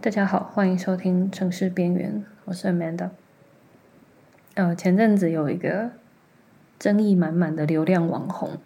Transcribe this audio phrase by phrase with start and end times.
[0.00, 3.10] 大家好，欢迎收听《城市边缘》，我是 Amanda。
[4.54, 5.92] 呃，前阵子有一个
[6.78, 8.58] 争议满满的流量网红，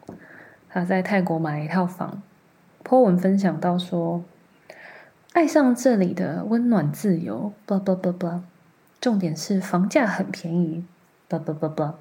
[0.71, 2.23] 他在泰国买了一套房
[2.83, 4.25] ，po 文分享到说，
[5.35, 8.41] 爱上这里的温暖自由，blah blah blah blah，
[8.99, 10.87] 重点是房价很便宜
[11.29, 11.95] ，blah blah blah blah。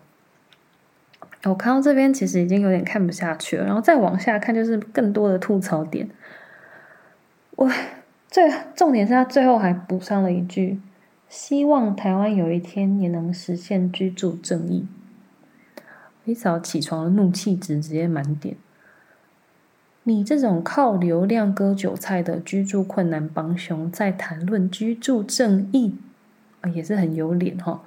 [1.47, 6.09] 我看到这边其实已经有点看不下去了，然后再往下看就是更多的吐槽点。
[7.51, 7.69] 我
[8.27, 10.81] 最重点是他最后还补上了一句
[11.29, 14.87] ：“希望台湾有一天也能实现居住正义。”
[16.25, 18.55] 一早起床的怒气值直接满点。
[20.03, 25.95] 你这种靠流量割韭菜的居住困难帮凶，在谈论居住正义，
[26.61, 27.83] 啊，也是很有脸哈。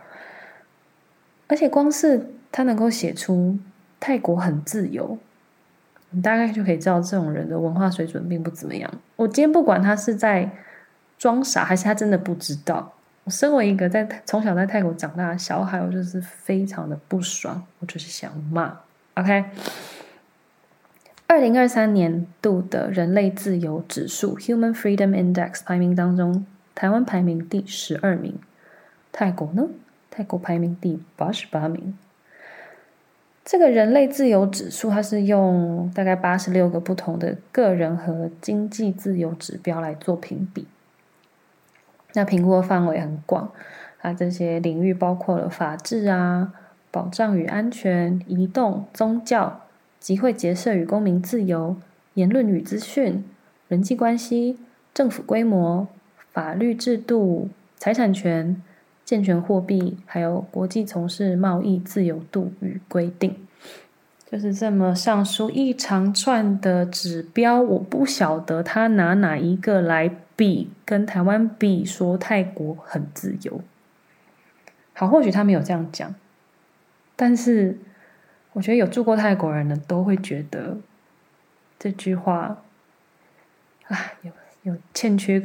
[1.48, 2.34] 而且光是。
[2.50, 3.58] 他能够写出
[4.00, 5.18] 泰国很自由，
[6.10, 8.90] 你大概就可以知道这种人的文化水准并不怎么样。
[9.16, 10.50] 我今天不管他是在
[11.18, 12.92] 装傻，还是他真的不知道。
[13.24, 18.80] 我身为一个在从小在泰国长大的小孩，我就是非常的不爽，我就是想骂。
[19.14, 19.44] OK，
[21.26, 28.38] 二零二三年度的人类自由指数 （Human Freedom Index） 排名当中，台湾排名第十二名，
[29.12, 29.66] 泰国呢？
[30.10, 31.98] 泰国排名第八十八名。
[33.50, 40.66] 这个人类自由指数，它是用大概八十六个不同的个人和经济自由指标来做评比。
[42.12, 43.50] 那评估的范围很广，
[44.02, 46.52] 啊，这些领域包括了法治啊、
[46.90, 49.62] 保障与安全、移动、宗教、
[49.98, 51.74] 集会结社与公民自由、
[52.12, 53.24] 言论与资讯、
[53.68, 54.58] 人际关系、
[54.92, 55.88] 政府规模、
[56.34, 58.62] 法律制度、财产权。
[59.08, 63.34] 健全货币，还有国际从事贸易自由度与规定，
[64.30, 73.62] 就是这么上述一长串的指标，我不晓得他拿哪一个来比，跟台湾比，说泰国很自由。
[74.92, 76.14] 好，或许他没有这样讲，
[77.16, 77.78] 但是
[78.52, 80.76] 我觉得有住过泰国人的都会觉得
[81.78, 82.58] 这句话
[83.86, 84.30] 啊，有
[84.64, 85.42] 有欠缺。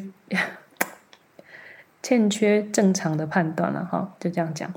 [2.03, 4.71] 欠缺正常的判断了哈，就这样讲。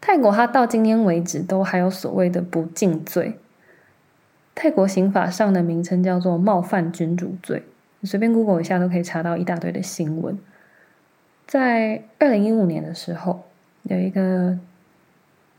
[0.00, 3.38] 泰国它到今天为止都还有所谓的不敬罪，
[4.54, 7.64] 泰国刑法上的名称叫做冒犯君主罪，
[8.00, 10.38] 你随便 Google 一下都可以查到一大堆的新闻。
[11.46, 13.44] 在二零一五年的时候，
[13.84, 14.58] 有一个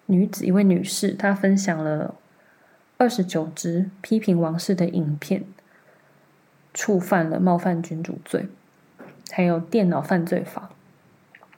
[0.06, 2.16] 女子，一位女士，她分享了
[2.98, 5.44] 二十九支批评王室的影片，
[6.74, 8.48] 触犯了冒犯君主罪。
[9.32, 10.70] 还有电脑犯罪法，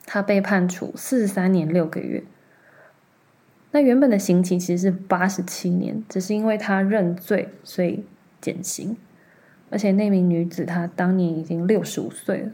[0.06, 2.24] 他被判处四十三年六个月。
[3.72, 8.06] 那原本的刑期其实是八十七年，只是因为他认罪，所以
[8.40, 8.96] 减刑。
[9.72, 12.52] 而且那名女子她当年已经六十五岁了。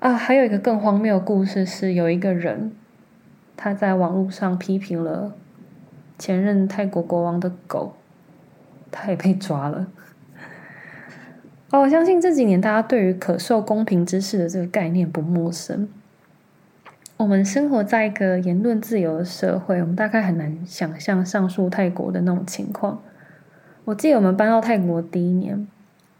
[0.00, 2.72] 啊，还有一个更荒谬的故事是，有一个人
[3.54, 5.36] 他在网络上批评了
[6.18, 7.94] 前任泰国国王的狗，
[8.90, 9.88] 他也被抓了。
[11.72, 15.88] 哦，我相信这几年大家对于可受公平之事的这个概念不陌生。
[17.16, 23.00] 我们生活在一个言论自由的社会，我们大概很难想象上述泰国的那种情况。
[23.86, 25.66] 我记得我们搬到泰国第一年，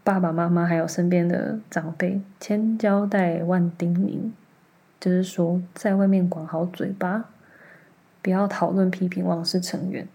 [0.03, 4.31] 爸爸妈妈还有身边的长辈千交代万叮咛，
[4.99, 7.25] 就是说在外面管好嘴巴，
[8.23, 10.07] 不要讨论批评王室成员，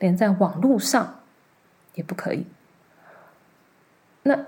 [0.00, 1.20] 连在网络上
[1.94, 2.44] 也不可以。
[4.24, 4.46] 那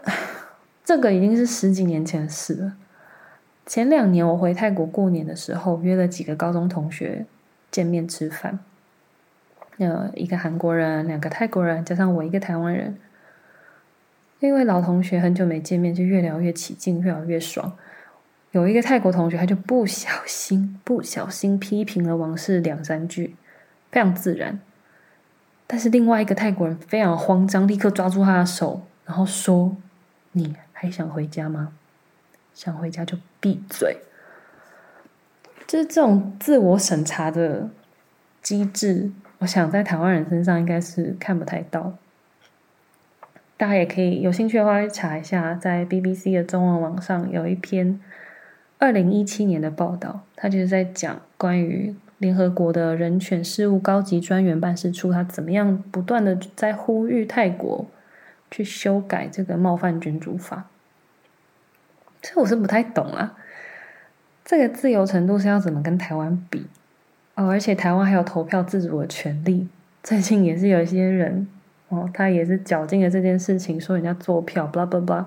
[0.85, 2.77] 这个已经是十几年前的事了。
[3.67, 7.25] 前两年我回泰国过年的时候，约了几个高中同学
[7.71, 8.59] 见面吃饭。
[9.79, 12.97] 呃，一个韩国人，两个泰国人，加上我一个台湾人。
[14.41, 17.73] 因为老同学很久没见面，就越聊越起劲，越聊越爽。
[18.53, 23.35] 有一个泰国同学，他就不小心不小心批评了王室两三句，
[23.91, 24.61] 非常自然。
[25.67, 28.83] 但是另外一个泰国人非常慌张，立刻抓住他的手。
[29.05, 29.77] 然后说
[30.33, 31.73] ：“你还想回家吗？
[32.55, 33.99] 想回家就闭嘴。”
[35.67, 37.69] 就是这种自我审查的
[38.43, 41.95] 机制，我想在台湾人身上应该是看不太到。
[43.57, 47.99] 大家也可以有兴趣的话查一下，在 BBC 的中文网上有一篇
[48.79, 57.87] 二零一七年的报道，他就是在讲关于联合国的人权事务高级专员办事处，他怎么样不断的在呼吁泰国。
[58.55, 60.67] 去修改这个冒犯君主法，
[62.23, 63.37] 这我是不太懂啊。
[64.45, 66.69] 这个自由程度是要怎么跟台湾比？
[67.35, 69.69] 哦，而且台湾还有投票自主的权利。
[70.05, 71.49] 最近也是有一些人
[71.89, 75.25] 哦，他也是绞尽了这件事情，说人家做票，blah blah blah。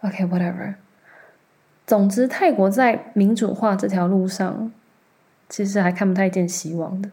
[0.00, 0.74] OK，whatever。
[1.86, 4.72] 总之，泰国在民主化这条路上，
[5.48, 7.08] 其实还看不太见希望的。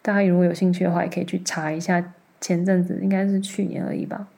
[0.00, 4.28] 大家如果有兴趣的话，也可以去查一下，前阵子应该是去年而已吧。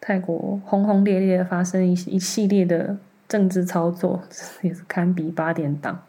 [0.00, 2.96] 泰国轰轰烈烈的发生一一系列的
[3.28, 4.22] 政治操作，
[4.62, 6.02] 也是堪比八点档。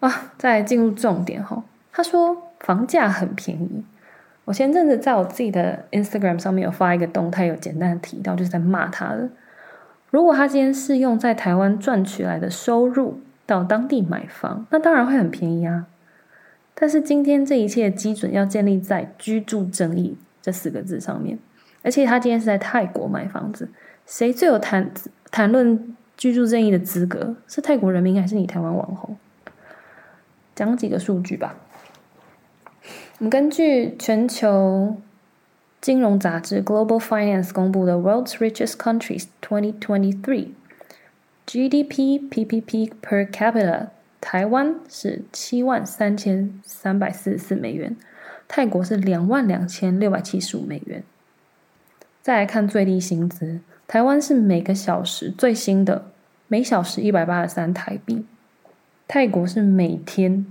[0.00, 1.64] 啊，再进入重点哈。
[1.92, 3.84] 他说房价很便宜。
[4.44, 9.28] 我前阵子在我自己的 Instagram 上面有发一个动态，有简单的提到，就是在骂他的。
[10.10, 15.86] 如果他今天是用在台湾赚取来的收入到当地买房，那当然会很便宜啊。
[16.78, 21.38] 但是今天这一切基准要建立在居住正义这四个字上面，
[21.82, 23.70] 而且他今天是在泰国买房子，
[24.06, 24.92] 谁最有谈
[25.30, 27.34] 谈论居住正义的资格？
[27.48, 29.16] 是泰国人民还是你台湾网红？
[30.54, 31.56] 讲几个数据吧。
[33.18, 34.96] 我们根据全球
[35.80, 40.48] 金融杂志 Global Finance 公布的 World's Richest Countries 2023
[41.46, 43.88] GDP PPP per capita，
[44.20, 47.96] 台湾是七万三千三百四十四美元，
[48.48, 51.02] 泰国是两万两千六百七十五美元。
[52.22, 56.06] 再来看最低薪资，台湾是每个小时最新的
[56.48, 58.26] 每小时一百八十三台币。
[59.06, 60.44] 泰国是每天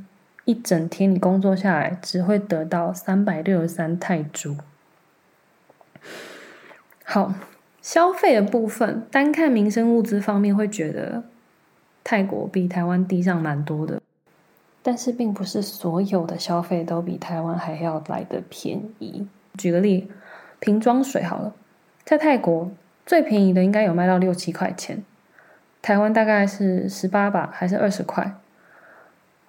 [0.45, 4.55] 一整天你工作下来只会得到三百六十三泰铢。
[7.03, 7.33] 好，
[7.81, 11.25] 消费的部分，单看民生物资方面会觉得
[12.05, 13.99] 泰国比台湾低上蛮多的，
[14.83, 19.27] 但是并不是所有的消费都比台湾还要来的便宜。
[19.57, 20.11] 举个例，
[20.59, 21.55] 瓶装水好了，
[22.03, 22.69] 在泰国
[23.07, 25.03] 最便宜的应该有卖到六七块钱，
[25.81, 28.35] 台湾大概是十八吧，还是二十块？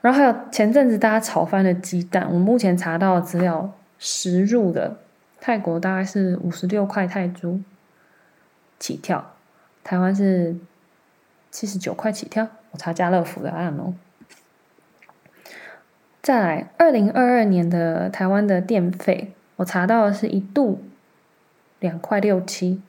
[0.00, 4.96] 然后还有前阵子大家炒翻的鸡蛋，我目前查到的资料，实入的
[5.40, 7.60] 泰国大概是五十六块泰铢
[8.78, 9.34] 起跳，
[9.84, 10.56] 台湾是
[11.56, 12.46] 七十九块起跳。
[12.72, 13.94] 我查家乐福的案哦。
[16.20, 20.82] 再来，二零二二年的台湾的电费，我查到的是一度
[21.80, 22.82] 两块六七，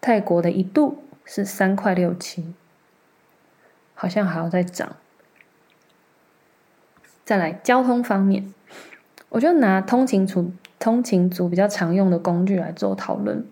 [0.00, 2.52] 泰国的一度是三块六七，
[3.94, 4.96] 好像还要再涨。
[7.24, 8.52] 再来交通方面，
[9.28, 13.46] 我就拿通勤族通勤族比较常用的工具来做讨论，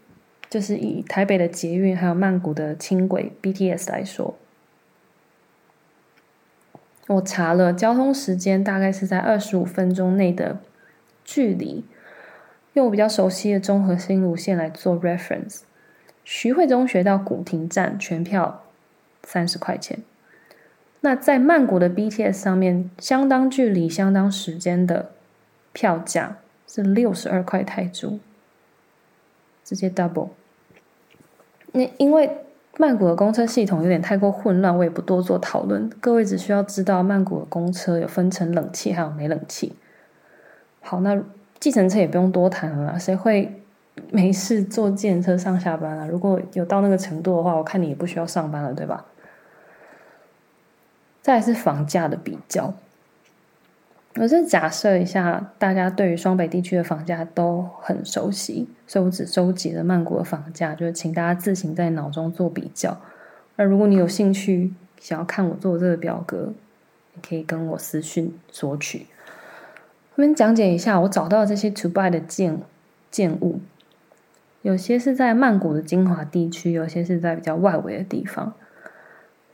[0.51, 4.37] 就是以台北的捷运还有曼谷的轻轨 BTS 来说，
[7.07, 10.59] 我查了交通时间大概是在二十五分钟内的
[11.25, 11.85] 距离，
[12.73, 15.61] 用我比较熟悉的综合新路线来做 reference，
[16.25, 18.65] 徐汇中学到古亭站全票
[19.23, 20.01] 三十块钱。
[21.03, 25.13] 那在曼谷的 BTS 上面，相当距离、相当时间的
[25.73, 28.19] 票价是六十二块泰铢，
[29.65, 30.31] 直接 double。
[31.73, 32.31] 那因为
[32.79, 35.91] 曼谷的公车系统有点太过混乱，我也不多做讨论。
[36.01, 39.75] 各位只需要知道曼谷的公车有分成冷气还有没冷气。
[40.81, 41.23] 好，那
[41.59, 43.63] 计程车也不用多谈了，谁会
[44.11, 46.07] 没事坐计程车上下班啊？
[46.07, 49.05] 如果有到那个程度的话，我看你也不需要上班了，对吧？
[51.21, 52.73] 再是房价的比较，
[54.21, 63.01] 我是假设一下，大家对于双北地区的房价都很熟悉，所以我只收集了曼谷的房价，就是请大家自行在脑中做比较。
[63.57, 66.53] 那如果你有兴趣想要看我做这个表格，
[67.15, 69.07] 你可以跟我私讯索取。
[70.17, 72.61] 我们讲解一下我找到这些 to buy 的建
[73.11, 73.61] 建物，
[74.61, 78.53] 有些是在曼谷的精华地区，有些是在比较外围的地方。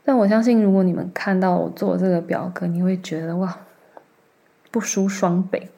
[0.03, 3.57] 但我相信，如果你们看到我做这个表格，你会觉得哇，
[4.71, 5.69] 不输双北。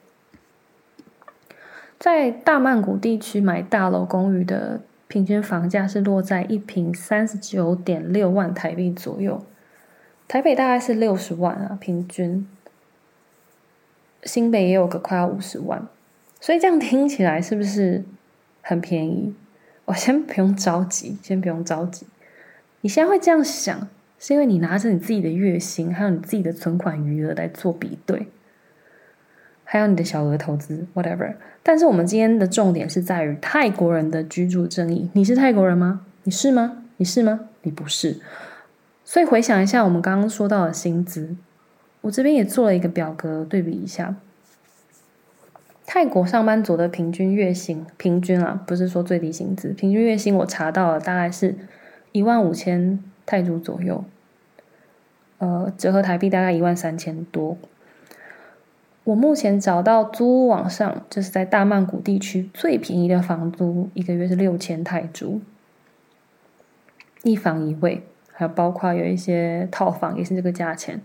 [1.98, 9.46] 在大曼谷地区买大楼公寓的平均房价是落在一平三十九点六万台币左右，
[10.27, 12.48] 台北大概是六十万啊，平均。
[14.24, 15.88] 新北也有个快要五十万，
[16.39, 18.03] 所以这样听起来是不是
[18.62, 19.34] 很便宜？
[19.86, 22.05] 我先不用着急，先不用着急。
[22.81, 23.88] 你现在会这样想？
[24.19, 28.27] 是因为你拿着你自己的月薪，还有你自己的存款余额来做比对，
[29.72, 31.32] 还有你的小额投资，whatever。
[31.62, 35.12] 但是我们今天的重点是在于泰国人的居住正义。
[35.14, 36.02] 你是泰国人吗？
[36.24, 36.84] 你是吗？
[36.98, 37.42] 你是吗？
[37.62, 38.20] 你不是。
[39.06, 41.36] 所以回想一下我们刚刚说到的薪资，
[42.02, 44.16] 我这边也做了一个表格对比一下。
[45.86, 51.56] 泰国上班族的平均月薪，平均啊，不是说最低薪资，平均月薪我查到了大概是
[52.12, 53.00] 一万五千。
[53.28, 54.04] 泰铢左右，
[55.38, 57.56] 呃，折合台币大概一万三千多。
[59.10, 65.42] 我目前找到租屋网上，就是在大曼谷地区最便宜的房租，一个月是六千泰铢，
[67.24, 71.01] 一房一卫，还有包括有一些套房也是这个价钱。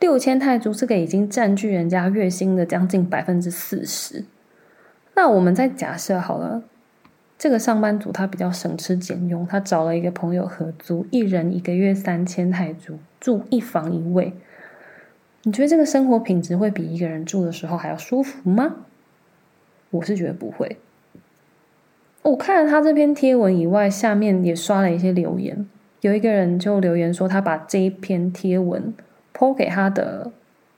[0.00, 4.24] 六千泰铢这个已经占据人家月薪的将近百分之四十。
[5.16, 6.62] 那我们再假设好了，
[7.36, 14.32] 这个上班族他比较省吃俭用，他找了一个朋友合租，一人一个月三千泰铢，住一房一卫。
[15.48, 18.76] 你觉得这个生活品质会比一个人住的时候还要舒服吗？
[19.88, 20.76] 我是觉得不会。
[22.20, 25.66] 我看了他这篇贴文以外，下面也刷了一些留言。
[26.02, 28.92] 有一个人就留言说，他把这一篇贴文
[29.32, 30.30] 抛给他的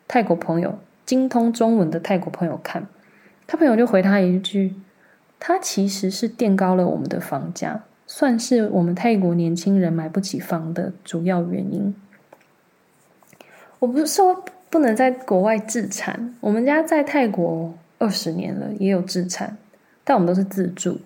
[0.06, 2.86] 泰国朋友，精通中文的泰国朋友看。
[3.48, 4.76] 他朋友就回他一句
[5.40, 11.92] ：“他其实是垫高了我们的房价，算是我们泰国年轻人买不起房的主要原因。”
[13.80, 19.58] 我不是说不能在国外自产，我们家在泰国二十年了，也有自产，
[20.04, 21.00] 但我们都是自助，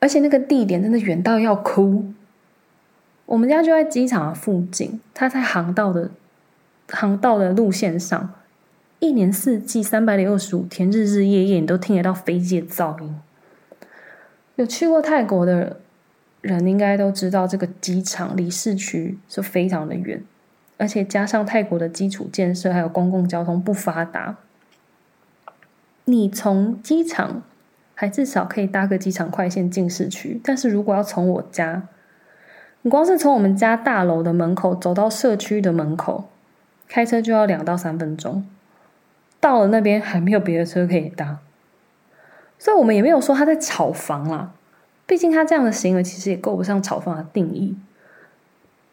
[0.00, 2.12] 而且那个地点真的远到要哭。
[3.26, 6.10] 我们家就在机场附近，它在航道的
[6.90, 8.34] 航道的路线上，
[8.98, 13.16] 一年四季三百六十五天，日日夜夜你都听得到飞机的噪音。
[14.56, 15.80] 有去过泰国的
[16.40, 20.22] 人应该都知道，这个机场离市区是非常的远。
[20.82, 24.34] 而且加上泰国的基础建设还有公共交通不发达，
[26.06, 27.44] 你从机场
[27.94, 30.40] 还至少可以搭个机场快线进市区。
[30.42, 31.86] 但是如果要从我家，
[32.80, 36.24] 你光是从我们家大楼的门口走到社区的门口，
[36.88, 38.44] 开车就要两到三分钟。
[39.38, 41.38] 到了那边还没有别的车可以搭，
[42.58, 44.52] 所以我们也没有说他在炒房啦。
[45.06, 47.76] 毕竟他这样的行为其实也够不上炒房的定义。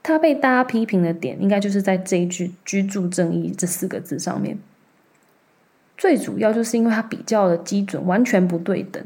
[0.02, 4.58] 他被大家批评的点，应该就是在这一句“居住正义”这四个字上面。
[5.98, 9.04] 最主要就是因为他比较的基准完全不对等。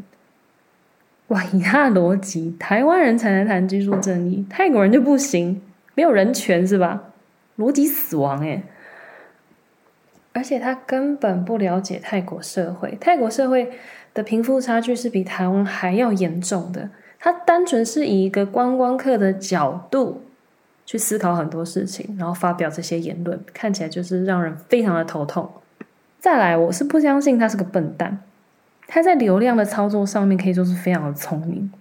[1.29, 5.59] 哇，以他的逻辑，台湾人才能谈居住正义，泰国人就不行，
[5.95, 7.05] 没有人权是吧？
[7.57, 8.61] 逻辑死亡诶。
[10.33, 13.71] 而且他根本不了解泰国社会，泰国社会
[14.13, 16.89] 的贫富差距是比台湾还要严重的。
[17.19, 20.21] 他单纯是以一个观光客的角度。
[20.85, 25.49] 去思考很多事情，然后发表这些言论，看起来就是让人非常的头痛。
[26.19, 28.19] 再来，我是不相信他是个笨蛋，
[28.87, 31.71] 他在流量的操作上面可以说是非常的聪明。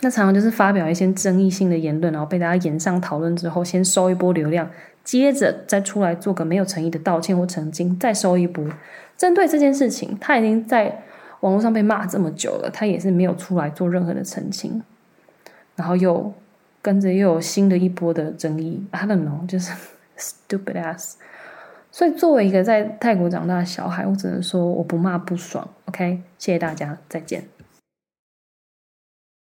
[0.00, 4.70] 那常常就是发表一些争议性的言论，然后被大家延上讨论之后，先收一波流量，
[5.02, 8.64] 接着再出来做个没有诚意的道歉或澄清，再收一波。
[9.16, 11.02] 针对这件事情，他已经在
[11.40, 14.82] 网络上被骂这么久了，他也是没有出来做任何的澄清，
[15.74, 16.32] 然后又。
[16.80, 19.72] 跟着又有新的一波的争议，I don't know，就是
[20.16, 21.14] stupid ass。
[21.90, 25.66] 所以作为一个在泰国长大的小孩，我只能说我不骂不爽。
[25.86, 27.42] OK，谢谢大家，再见。